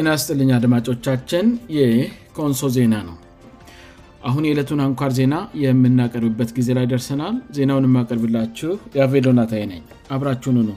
[0.00, 1.46] እናስጥልኛ አድማጮቻችን
[1.76, 3.16] ይኮንሶ ዜና ነው
[4.28, 5.34] አሁን የዕለቱን አንኳር ዜና
[5.64, 9.82] የምናቀርብበት ጊዜ ላይ ደርስናል ዜናውን የማቀርብላችሁ የአቬሎናታይ ነኝ
[10.16, 10.76] አብራችሁኑ ነው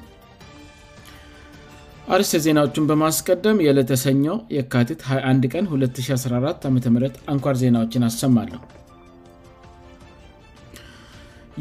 [2.16, 6.78] አርስ የዜናዎችን በማስቀደም የእዕለተሰኘው የካቲት 21 ቀን 214 ዓም
[7.34, 8.60] አንኳር ዜናዎችን አሰማለሁ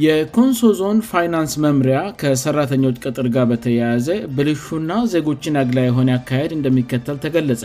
[0.02, 7.64] የኮንሶ ዞን ፋይናንስ መምሪያ ከሰራተኞች ቅጥር ጋር በተያያዘ ብልሹና ዜጎችን አግላ የሆነ አካሄድ እንደሚከተል ተገለጸ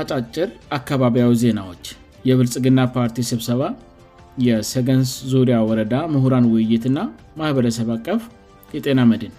[0.00, 0.48] አጫጭር
[0.78, 1.84] አካባቢያዊ ዜናዎች
[2.30, 3.62] የብልጽግና ፓርቲ ስብሰባ
[4.46, 6.98] የሰገንስ ዙሪያ ወረዳ ምሁራን ውይይትና
[7.40, 8.22] ማኅበረሰብ አቀፍ
[8.76, 9.34] የጤና መድን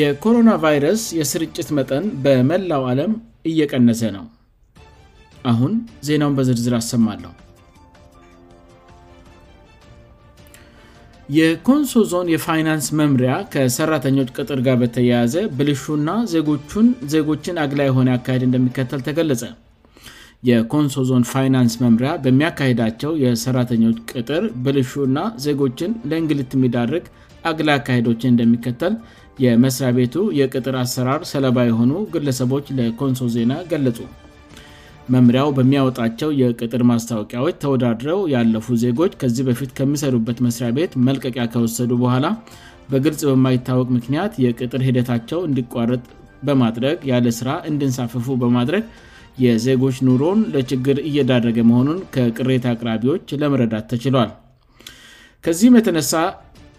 [0.00, 3.14] የኮሮናቫይረስ የስርጭት መጠን በመላው ዓለም
[3.50, 4.24] እየቀነሰ ነው
[5.50, 5.72] አሁን
[6.08, 7.32] ዜናውን በዝርዝር አሰማለሁ
[11.38, 19.00] የኮንሶ ዞን የፋይናንስ መምሪያ ከሰራተኞች ቅጥር ጋር በተያያዘ ብልሹና ዜጎቹን ዜጎችን አግላ የሆነ አካሄድ እንደሚከተል
[19.06, 19.44] ተገለጸ
[20.48, 27.06] የኮንሶ ዞን ፋይናንስ መምሪያ በሚያካሄዳቸው የሰራተኞች ቅጥር ብልሹና ዜጎችን ለእንግልት የሚዳድርግ
[27.50, 28.96] አግላይ አካሄዶችን እንደሚከተል
[29.44, 33.98] የመስሪያ ቤቱ የቅጥር አሰራር ሰለባ የሆኑ ግለሰቦች ለኮንሶ ዜና ገለጡ
[35.12, 42.26] መምሪያው በሚያወጣቸው የቅጥር ማስታወቂያዎች ተወዳድረው ያለፉ ዜጎች ከዚህ በፊት ከሚሰሩበት መስሪያ ቤት መልቀቂያ ከወሰዱ በኋላ
[42.92, 46.02] በግልጽ በማይታወቅ ምክንያት የቅጥር ሂደታቸው እንዲቋረጥ
[46.48, 48.84] በማድረግ ያለ ስራ እንድንሳፍፉ በማድረግ
[49.44, 54.32] የዜጎች ኑሮን ለችግር እየዳረገ መሆኑን ከቅሬታ አቅራቢዎች ለመረዳት ተችሏል
[55.44, 56.12] ከዚህም የተነሳ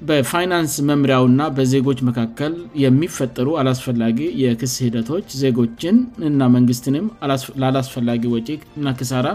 [0.09, 2.53] በፋይናንስ መምሪያውና በዜጎች መካከል
[2.83, 5.95] የሚፈጠሩ አላስፈላጊ የክስ ሂደቶች ዜጎችን
[6.29, 7.05] እና መንግስትንም
[7.63, 8.47] ላላስፈላጊ ወጪ
[8.85, 9.27] ና ክሳራ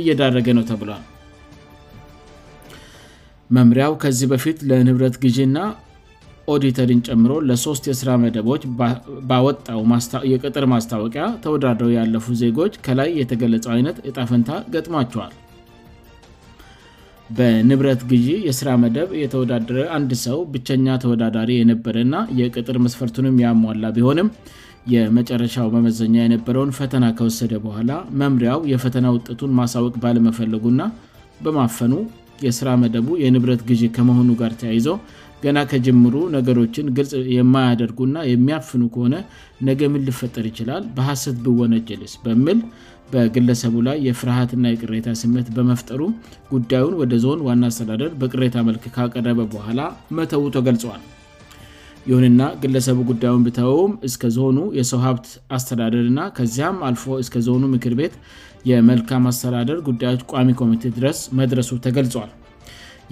[0.00, 1.02] እየዳረገ ነው ተብሏል
[3.58, 5.58] መምሪያው ከዚህ በፊት ለንብረት ጊዢና
[6.54, 8.62] ኦዲተሪን ጨምሮ ለሶስት የስራ መደቦች
[9.30, 15.32] ባወጣውየቅጥር ማስታወቂያ ተወዳደው ያለፉ ዜጎች ከላይ የተገለጸው አይነት እጣፈንታ ገጥሟቸዋል
[17.38, 24.30] በንብረት ጊዢ የስራ መደብ የተወዳደረ አንድ ሰው ብቸኛ ተወዳዳሪ የነበረ እና የቅጥር መስፈርቱንም ያሟላ ቢሆንም
[24.94, 30.82] የመጨረሻው በመዘኛ የነበረውን ፈተና ከወሰደ በኋላ መምሪያው የፈተና ውጥቱን ማሳወቅ ባለመፈለጉና
[31.44, 31.94] በማፈኑ
[32.44, 34.96] የስራ መደቡ የንብረት ግዢ ከመሆኑ ጋር ተያይዘው
[35.42, 39.14] ገና ከጀምሩ ነገሮችን ግልጽ የማያደርጉና የሚያፍኑ ከሆነ
[39.68, 42.58] ነገ ምን ልፈጠር ይችላል በሐሰት ብወነጅልስ በምል
[43.12, 46.00] በግለሰቡ ላይ የፍርሃትና የቅሬታ ስምት በመፍጠሩ
[46.54, 49.80] ጉዳዩን ወደ ዞን ዋና አስተዳደር በቅታ መልክ ካቀረበ በኋላ
[50.18, 51.02] መተዉ ተገልጿዋል
[52.10, 55.26] ይሁንና ግለሰቡ ጉዳዩን ብተውም እስከ ዞኑ የሰው ሀብት
[55.56, 58.14] አስተዳደርና ከዚያም አልፎ እስ ዞኑ ምክር ቤት
[58.70, 62.30] የመልካም አስተዳደር ጉዳዩ ቋሚ ኮሚቴ ድረስ መድረሱ ተገልዋል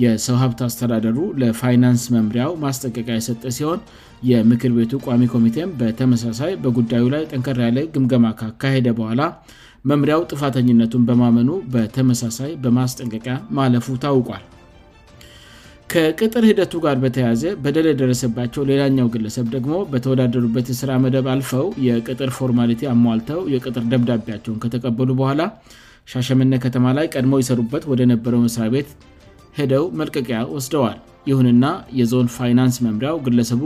[0.03, 3.81] የሰው ሀብት አስተዳደሩ ለፋይናንስ መምሪያው ማስጠቀቂያ የሰጠ ሲሆን
[4.31, 9.23] የምክር ቤቱ ቋሚ ኮሚቴ በተመሳሳይ በጉዳዩ ላይ ጠንከር ያለ ግምገማ ካካሄደ በኋላ
[9.91, 14.45] መምሪያው ጥፋተኝነቱን በማመኑ በተመሳሳይ በማስጠንቀቂያ ማለፉ ታውቋል
[15.93, 22.83] ከቅጥር ሂደቱ ጋር በተያያዘ በደል የደረሰባቸው ሌላኛው ግለሰብ ደግሞ በተወዳደሩበት የስራ መደብ አልፈው የቅጥር ፎርማልቲ
[22.95, 25.45] አሟልተው የቅጥር ደብዳቤያቸውን ከተቀበሉ በኋላ
[26.13, 28.91] ሻሸመነ ከተማ ላይ ቀድሞው ይሰሩበት ወደ ነበረው ስሪ ቤት
[29.61, 30.99] ሄደው መልቀቂያ ወስደዋል
[31.31, 31.65] ይሁንና
[32.01, 33.63] የዞን ፋይናንስ መምሪያው ግለሰቡ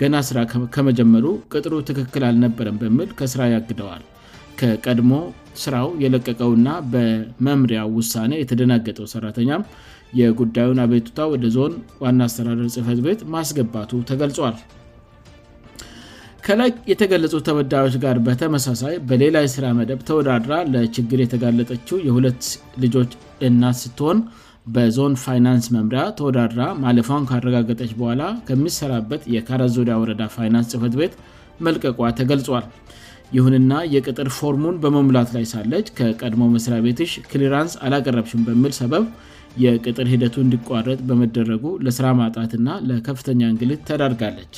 [0.00, 0.38] ገና ስራ
[0.74, 4.02] ከመጀመሩ ቅጥሩ ትክክል አልነበረም በሚል ከስራ ያግደዋል
[4.60, 5.12] ከቀድሞ
[5.62, 9.62] ስራው የለቀቀው ና በመምሪያ ውሳኔ የተደናገጠው ሰራተኛም
[10.20, 11.72] የጉዳዩን አቤቱታ ወደ ዞን
[12.04, 14.56] ዋና አስተራደር ጽህፈት ቤት ማስገባቱ ተገልጿል
[16.46, 22.44] ከላይ የተገለጹት ተወዳዮች ጋር በተመሳሳይ በሌላ የስራ መደብ ተወዳድራ ለችግር የተጋለጠችው የሁለት
[22.84, 23.10] ልጆች
[23.48, 24.20] እናት ስትሆን
[24.76, 31.14] በዞን ፋይናንስ መምሪያ ተወዳድራ ማለፋን ካረጋገጠች በኋላ ከሚሰራበት የካረዙዲያ ወረዳ ፋይናንስ ጽህፈት ቤት
[31.66, 32.64] መልቀቋ ተገልጿል
[33.36, 39.04] ይሁንና የቅጥር ፎርሙን በመሙላት ላይ ሳለች ከቀድሞ መስሪያ ቤትሽ ክሊራንስ አላቀረብችም በሚል ሰበብ
[39.64, 44.54] የቅጥር ሂደቱ እንዲቋረጥ በመደረጉ ለስራ ማጣትና ለከፍተኛ እንግሊት ተዳርጋለች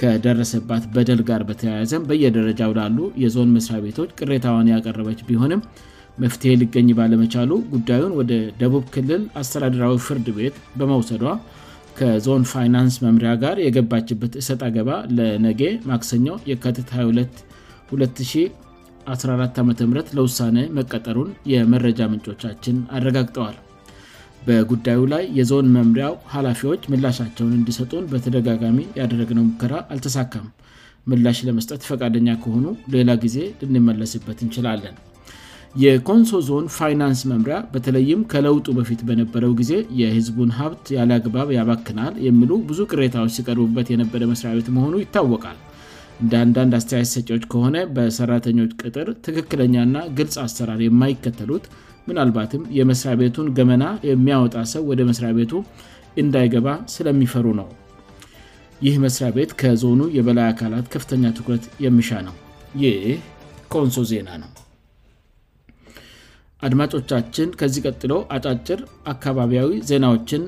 [0.00, 5.62] ከደረሰባት በደል ጋር በተያያዘም በየደረጃው ላሉ የዞን መስሪያ ቤቶች ቅሬታዋን ያቀረበች ቢሆንም
[6.22, 8.32] መፍትሄ ሊገኝ ባለመቻሉ ጉዳዩን ወደ
[8.62, 11.24] ደቡብ ክልል አስተዳድራዊ ፍርድ ቤት በመውሰዷ
[12.00, 17.34] ከዞን ፋይናንስ መምሪያ ጋር የገባችበት እሰት አገባ ለነጌ ማክሰኛው የከትት ሃ2ለት
[17.98, 23.56] 214 ዓም ለውሳኔ መቀጠሩን የመረጃ ምንጮቻችን አረጋግጠዋል
[24.46, 30.46] በጉዳዩ ላይ የዞን መምሪያው ኃላፊዎች ምላሻቸውን እንዲሰጡን በተደጋጋሚ ያደረግነው ሙከራ አልተሳካም
[31.10, 34.94] ምላሽ ለመስጠት ፈቃደኛ ከሆኑ ሌላ ጊዜ ልንመለስበት እንችላለን
[35.82, 42.80] የኮንሶ ዞን ፋይናንስ መምሪያ በተለይም ከለውጡ በፊት በነበረው ጊዜ የህዝቡን ሀብት ያለግባብ ያባክናል የሚሉ ብዙ
[42.92, 45.58] ቅሬታዎች ሲቀርቡበት የነበረ መስሪያቤት መሆኑ ይታወቃል
[46.22, 51.64] እንደ አንዳንድ አስተያየ ሰዎች ከሆነ በሰራተኞች ቅጥር ትክክለኛና ግልጽ አሰራር የማይከተሉት
[52.08, 55.52] ምናልባትም የመስሪያ ቤቱን ገመና የሚያወጣ ሰው ወደ መስሪያ ቤቱ
[56.22, 57.68] እንዳይገባ ስለሚፈሩ ነው
[58.86, 62.36] ይህ መስሪያ ቤት ከዞኑ የበላይ አካላት ከፍተኛ ትኩረት የሚሻ ነው
[62.82, 63.04] ይህ
[63.72, 64.50] ከንሶ ዜና ነው
[66.66, 68.80] አድማጮቻችን ከዚ ቀጥለው አጫጭር
[69.12, 70.42] አካባቢያዊ ዜናዎችን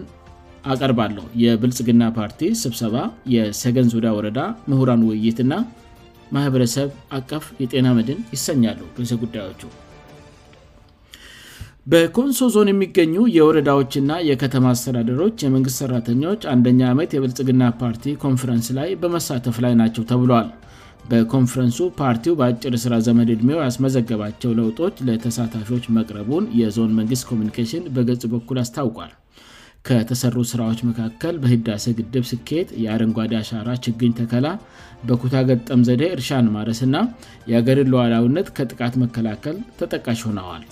[0.72, 2.94] አቀርባለሁ የብልጽግና ፓርቲ ስብሰባ
[3.34, 4.40] የሰገንዙዳ ወረዳ
[4.70, 5.54] ምሁራን ውይይትና
[6.36, 6.88] ማህበረሰብ
[7.18, 8.78] አቀፍ የጤና ምድን ይሰኛሉ
[9.10, 9.60] ሰጉዳዮቹ
[11.92, 19.56] በኮንሶ ዞን የሚገኙ የወረዳዎችና የከተማ አስተዳደሮች የመንግሥት ሠራተኛዎች አንደኛ ዓመት የብልጽግና ፓርቲ ኮንፍረንስ ላይ በመሳተፍ
[19.64, 20.48] ላይ ናቸው ተብለል
[21.10, 28.58] በኮንፍረንሱ ፓርቲው በአጭር ሥራ ዘመን ዕድሜው ያስመዘገባቸው ለውጦች ለተሳታፊዎች መቅረቡን የዞን መንግስት ኮሚኒኬሽን በገጽ በኩል
[28.64, 29.12] አስታውቋል
[29.88, 34.46] ከተሰሩ ስራዎች መካከል በህዳሴ ግድብ ስኬት የአረንጓዴ አሳራ ችግኝ ተከላ
[35.08, 36.96] በኩታ ገጠም ዘደ እርሻን ማረስና
[37.52, 40.62] የገር ለዋላውነት ከጥቃት መከላከል ተጠቃሽ ሆነዋል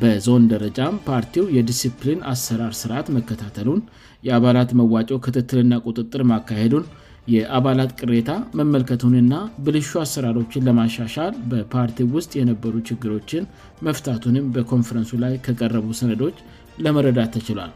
[0.00, 3.80] በዞን ደረጃም ፓርቲው የዲሲፕሊን አሰራር ስርዓት መከታተሉን
[4.28, 6.86] የአባላት መዋጮ ክትትልና ቁጥጥር ማካሄዱን
[7.34, 9.34] የአባላት ቅሬታ መመልከቱንና
[9.66, 13.48] ብልሹ አሰራሮችን ለማሻሻል በፓርቲ ውስጥ የነበሩ ችግሮችን
[13.88, 16.38] መፍታቱንም በኮንፈረንሱ ላይ ከቀረቡ ሰነዶች
[16.84, 17.72] ለመረዳት ተችሏል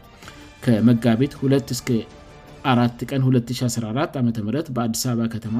[0.63, 4.29] ከመጋቢት 24 ቀን 2014 ዓም
[4.77, 5.57] በአዲስ አበባ ከተማ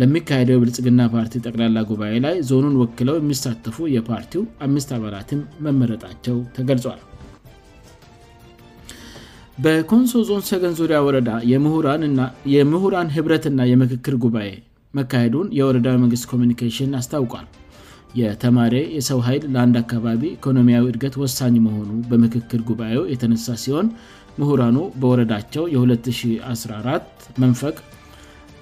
[0.00, 7.00] ለሚካሄደው የብልጽግና ፓርቲ ጠቅላላ ጉባኤ ላይ ዞኑን ወክለው የሚሳተፉ የፓርቲው 5ምስት አባላትም መመረጣቸው ተገልጿል
[9.64, 11.30] በኮንሶ ዞን ሰገን ዙሪያ ወረዳ
[12.56, 14.50] የምሁራን ኅብረትና የምክክር ጉባኤ
[15.00, 17.46] መካሄዱን የወረዳዊ መንግስት ኮሚኒኬሽን አስታውቋል
[18.20, 23.86] የተማሬ የሰው ኃይል ለአንድ አካባቢ ኢኮኖሚያዊ እድገት ወሳኝ መሆኑ በምክክል ጉባኤው የተነሳ ሲሆን
[24.40, 27.74] ምሁራኑ በወረዳቸው የ2014 መንፈቅ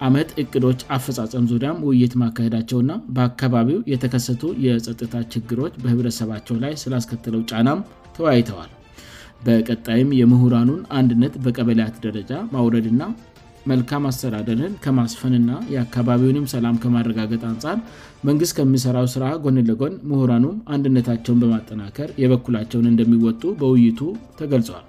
[0.09, 7.83] ዓመት እቅዶች አፈፃፀም ዙሪያም ውይይት ማካሄዳቸውና በአካባቢው የተከሰቱ የጸጥታ ችግሮች በኅብረሰባቸው ላይ ስላስከተለው ጫናም
[8.19, 8.71] ተወያይተዋል
[9.49, 13.03] በቀጣይም የምሁራኑን አንድነት በቀበልያት ደረጃ ማውረድና
[13.71, 17.79] መልካም አሰዳደርን ከማስፈንና የአካባቢውንም ሰላም ከማረጋገጥ አንጻር
[18.29, 24.01] መንግስት ከሚሰራው ስራ ጎንለጎን ምሁራኑም አንድነታቸውን በማጠናከር የበኩላቸውን እንደሚወጡ በውይይቱ
[24.39, 24.87] ተገልጿዋል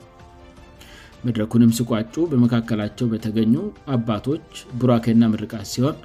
[1.25, 3.55] መድረኩንም ስቋጩ በመካከላቸው በተገኙ
[3.95, 4.45] አባቶች
[4.81, 5.97] ቡራኬና ምርቃ ሲሆን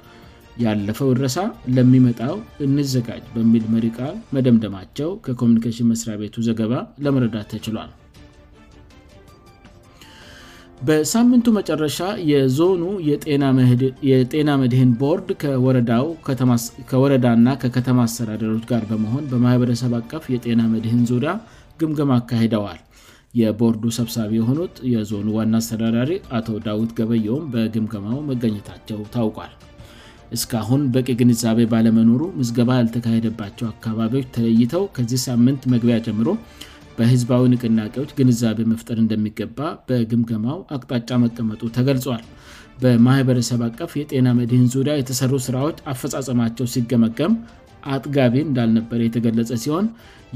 [0.65, 1.39] ያለፈው እረሳ
[1.75, 2.35] ለሚመጣው
[2.67, 3.97] እንዘጋጅ በሚል መርቃ
[4.37, 6.73] መደምደማቸው ከኮሚኒኬሽን መስሪያ ቤቱ ዘገባ
[7.05, 7.91] ለመረዳት ተችሏል
[10.87, 11.97] በሳምንቱ መጨረሻ
[12.31, 12.83] የዞኑ
[14.11, 15.29] የጤና መድህን ቦርድ
[15.65, 21.31] ወረከወረዳ ና ከከተማ አስተዳደሮች ጋር በመሆን በማህበረሰብ አቀፍ የጤና መድህን ዙሪያ
[21.81, 22.79] ግምግማ አካሄደዋል
[23.39, 29.51] የቦርዱ ሰብሳቢ የሆኑት የዞኑ ዋና አስተዳዳሪ አቶ ዳዊት ገበየውም በግምገማው መገኘታቸው ታውቋል
[30.35, 36.29] እስካሁን በቂ ግንዛቤ ባለመኖሩ ምዝገባ ያልተካሄደባቸው አካባቢዎች ተለይተው ከዚህ ሳምንት መግቢያ ጀምሮ
[36.97, 39.57] በህዝባዊ ንቅናቄዎች ግንዛቤ መፍጠር እንደሚገባ
[39.89, 42.23] በግምገማው አቅጣጫ መቀመጡ ተገልጿል
[42.83, 47.35] በማኅበረሰብ አቀፍ የጤና መድህን ዙሪያ የተሰሩ ስራዎች አፈፃፀማቸው ሲገመገም
[47.95, 49.85] አጥጋቢ እንዳልነበር የተገለጸ ሲሆን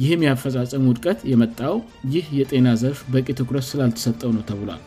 [0.02, 1.76] ይህም የአፈፃፀሙ ውድቀት የመጣው
[2.14, 4.82] ይህ የጤና ዘርፍ በቂ ትኩረስ ስላልተሰጠው ነው ተብሏል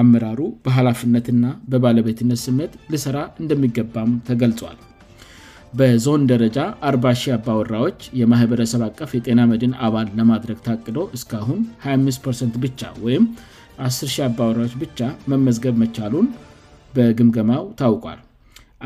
[0.00, 4.76] አመራሩ በኃላፍነትእና በባለቤትነት ስነት ልስራ እንደሚገባም ተገልጿል
[5.78, 6.58] በዞን ደረጃ
[6.90, 13.24] 4 አባወራዎች የማኅበረሰብ አቀፍ የጤና ምድህን አባል ለማድረግ ታቅደው እስካሁን 25 ብቻ ወይም
[13.88, 15.00] 10 አባወራዎች ብቻ
[15.32, 16.28] መመዝገብ መቻሉን
[16.98, 18.20] በግምገማው ታውቋል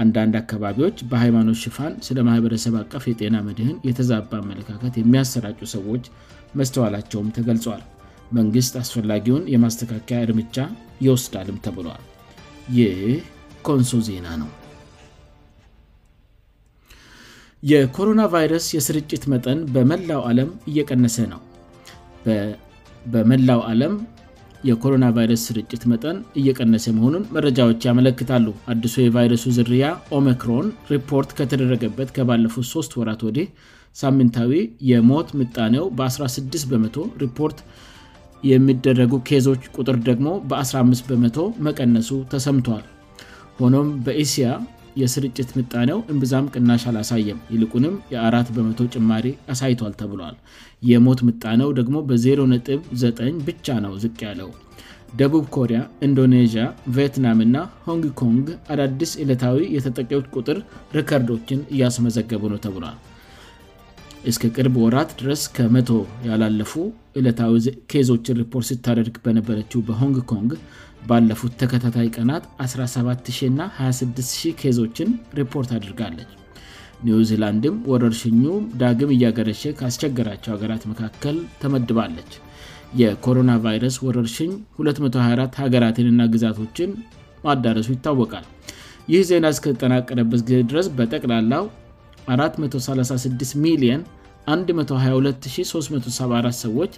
[0.02, 6.06] አንዳንድ አካባቢዎች በሃይማኖት ሽፋን ስለ ማኅበረሰብ አቀፍ የጤና ምድህን የተዛባ አመለካከት የሚያሰራጩ ሰዎች
[6.60, 7.82] መስተዋላቸውም ተገልጿል
[8.38, 10.58] መንግስት አስፈላጊውን የማስተካከያ እርምጃ
[11.06, 12.02] ይወስዳልም ተብሏል
[12.80, 14.50] ይኮንሶ ዜና ነው
[17.70, 21.40] የኮሮና ቫይረስ የስርጭት መጠን በመላው አለም እየቀነሰ ነው
[23.12, 23.94] በመላው አለም
[24.68, 29.84] የኮሮና ቫይረስ ስርጭት መጠን እየቀነሰ መሆኑን መረጃዎች ያመለክታሉ አዲሱ የቫይረሱ ዝርያ
[30.18, 33.46] ኦሚክሮን ሪፖርት ከተደረገበት ከባለፉት 3ስ ወራት ወዲህ
[34.02, 34.52] ሳሚንታዊ
[34.90, 36.84] የሞት ምጣው በ16 በመ
[37.24, 37.58] ሪፖርት
[38.52, 41.38] የሚደረጉ ኬዞች ቁጥር ደግሞ በ15 በመቶ
[41.68, 42.84] መቀነሱ ተሰምቷል
[43.60, 44.46] ሆኖም በስያ
[45.00, 50.34] የስርጭት ምጣነው እምብዛም ቅናሽ አላሳየም ይልቁንም የ4ራ በመ ጭማሪ አሳይቷል ተብሏል
[50.90, 52.74] የሞት ምጣነው ደግሞ በ09
[53.48, 54.50] ብቻ ነው ዝቅ ያለው
[55.20, 56.64] ደቡብ ኮሪያ ኢንዶኔያ
[56.96, 57.56] ቪየትናም እና
[57.86, 60.58] ሆንግ ኮንግ አዳድስ ዕለታዊ የተጠቂዎች ቁጥር
[60.96, 62.98] ረከርዶችን እያስመዘገቡ ነው ተብሏል
[64.30, 65.92] እስከ ቅርብ ወራት ድረስ ከመ0
[66.28, 66.72] ያላለፉ
[67.20, 67.54] ዕለታዊ
[67.92, 70.52] ኬዞችን ሪፖርት ስታደርግ በነበረችው በሆንግ ኮንግ
[71.10, 76.30] ባለፉት ተከታታይ ቀናት 17እና 26 ኬዞችን ሪፖርት አድርጋለች
[77.06, 78.42] ኒውዚላንድም ወረርሽኙ
[78.80, 82.30] ዳግም እያገረሸ ከአስቸገራቸው ሀገራት መካከል ተመድባለች
[83.00, 86.90] የኮሮናቫይረስ ወረርሽኝ 224 ሀገራትንእና ግዛቶችን
[87.46, 88.46] ማዳረሱ ይታወቃል
[89.12, 91.64] ይህ ዜና እስከተጠናቀረበት ጊዜ ድረስ በጠቅላላው
[92.38, 93.64] 436ሚ
[94.50, 96.92] 122374 ሰዎች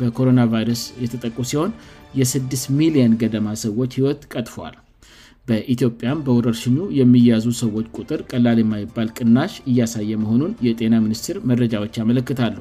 [0.00, 1.70] በኮሮናቫይረስ የተጠቁ ሲሆን
[2.18, 4.74] የ6ሚሊየን ገደማ ሰዎች ህይወት ቀጥፏል
[5.48, 12.56] በኢትዮጵያም በወረርሽኙ የሚያዙ ሰዎች ቁጥር ቀላል የማይባል ቅናሽ እያሳየ መሆኑን የጤና ሚኒስትር መረጃዎች ያመለክታሉ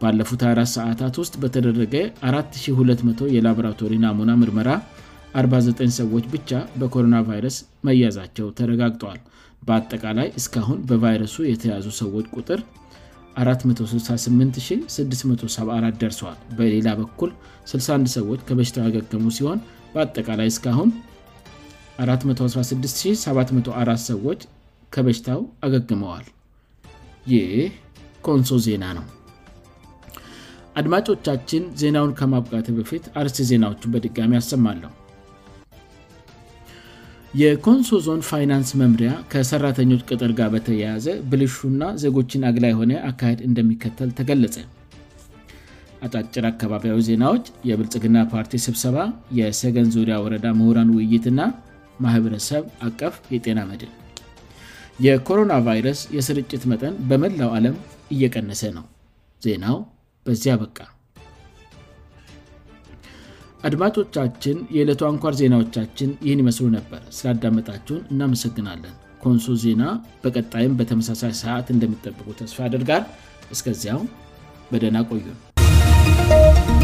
[0.00, 1.94] ባለፉት አራት ሰዓታት ውስጥ በተደረገ
[2.30, 4.68] 420 የላቦራቶሪ ናሙና ምርመራ
[5.42, 6.50] 49 ሰዎች ብቻ
[6.80, 7.56] በኮሮናቫይረስ
[7.88, 9.20] መያዛቸው ተረጋግጠዋል
[9.68, 12.60] በአጠቃላይ እስካሁን በቫይረሱ የተያዙ ሰዎች ቁጥር
[13.40, 17.30] 468674 ደርሰዋል በሌላ በኩል
[17.74, 19.60] 61 ሰዎች ከበሽታው ያገግሙ ሲሆን
[19.92, 20.90] በአጠቃላይ እስካሁን
[22.08, 24.42] 4674 ሰዎች
[24.96, 26.26] ከበሽታው አገግመዋል
[27.32, 27.38] ይ
[28.28, 29.06] ኮንሶ ዜና ነው
[30.80, 34.90] አድማጮቻችን ዜናውን ከማብቃት በፊት አርስ ዜናዎቹን በድጋሚ አሰማለሁ
[37.40, 44.56] የኮንሶ ዞን ፋይናንስ መምሪያ ከሰራተኞች ቅጥር ጋር በተያያዘ ብልሹና ዜጎችን አግላ የሆነ አካሄድ እንደሚከተል ተገለጸ
[46.06, 48.98] አጫጭር አካባቢያዊ ዜናዎች የብልጽግና ፓርቲ ስብሰባ
[49.38, 51.40] የሰገን ዙሪያ ወረዳ ምሁራን ውይይትና
[52.06, 53.92] ማኅበረሰብ አቀፍ የጤና መድን
[55.08, 57.76] የኮሮናቫይረስ የስርጭት መጠን በመላው ዓለም
[58.16, 58.86] እየቀነሰ ነው
[59.46, 59.78] ዜናው
[60.26, 60.78] በዚያ በቃ
[63.68, 69.84] አድማጮቻችን የዕለቱ አንኳር ዜናዎቻችን ይህን ይመስሉ ነበር ስላዳመጣችውን እናመሰግናለን ኮንሶ ዜና
[70.24, 73.06] በቀጣይም በተመሳሳይ ሰዓት እንደሚጠብቁ ተስፋ ያድርጋል
[73.56, 74.04] እስከዚያም
[74.72, 76.79] በደህና ቆዩም